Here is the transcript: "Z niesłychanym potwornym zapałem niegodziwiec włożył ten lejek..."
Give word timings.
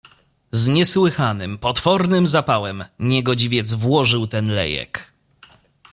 "Z 0.51 0.67
niesłychanym 0.67 1.57
potwornym 1.57 2.27
zapałem 2.27 2.83
niegodziwiec 2.99 3.73
włożył 3.73 4.27
ten 4.27 4.47
lejek..." 4.47 5.13